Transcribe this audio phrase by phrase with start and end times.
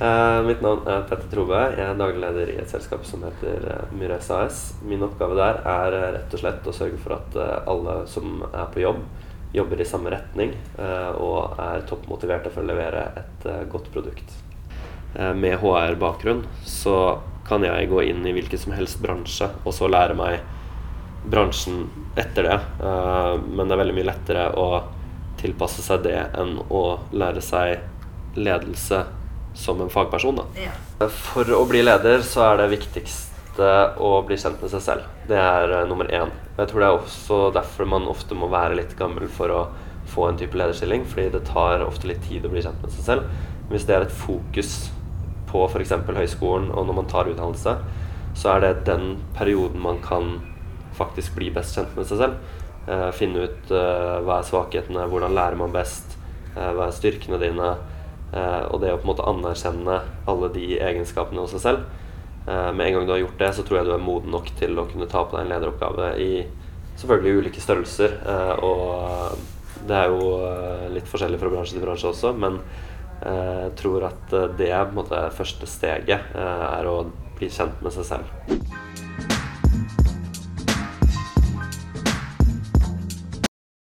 [0.00, 1.58] Uh, mitt navn er Petter Trobe.
[1.76, 4.60] Jeg er daglig leder i et selskap som heter uh, Myres AS.
[4.80, 7.36] Min oppgave der er uh, rett og slett å sørge for at
[7.68, 9.02] alle som er på jobb,
[9.52, 14.30] jobber i samme retning og er toppmotiverte for å levere et godt produkt.
[15.34, 20.14] med HR-bakgrunn så kan jeg gå inn i hvilken som helst bransje og så lære
[20.14, 20.38] meg
[21.26, 22.58] bransjen etter det.
[22.78, 24.68] men det er veldig mye lettere å
[25.42, 29.02] tilpasse seg det enn å lære seg ledelse
[29.54, 30.36] som en fagperson.
[30.36, 30.44] Da.
[30.60, 31.08] Ja.
[31.08, 35.08] For å bli leder så er det viktigste å bli kjent med seg selv.
[35.28, 36.32] Det er uh, nummer én.
[36.56, 39.64] Jeg tror det er også derfor man ofte må være litt gammel for å
[40.10, 43.06] få en type lederstilling, fordi det tar ofte litt tid å bli kjent med seg
[43.06, 43.34] selv.
[43.70, 44.90] Hvis det er et fokus
[45.50, 45.92] på f.eks.
[46.06, 47.76] høyskolen og når man tar utdannelse,
[48.38, 50.38] så er det den perioden man kan
[50.98, 52.58] faktisk bli best kjent med seg selv.
[52.88, 56.16] Uh, finne ut uh, hva er svakhetene, hvordan lærer man best,
[56.50, 57.99] hva er styrkene dine Eh,
[58.30, 59.96] og det å på en måte anerkjenne
[60.30, 61.88] alle de egenskapene hos seg selv.
[62.46, 64.50] Eh, med en gang du har gjort det, så tror jeg du er moden nok
[64.58, 66.30] til å kunne ta på deg en lederoppgave i
[67.00, 68.16] selvfølgelig ulike størrelser.
[68.32, 70.32] Eh, og det er jo
[70.92, 72.60] litt forskjellig fra bransje til bransje også, men
[73.20, 77.02] jeg tror at det er på en måte første steget, er å
[77.36, 79.09] bli kjent med seg selv.